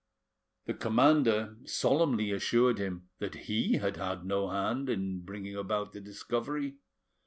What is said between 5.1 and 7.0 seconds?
bringing about the discovery.